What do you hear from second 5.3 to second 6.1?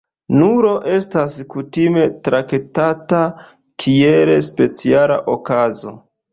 okazo.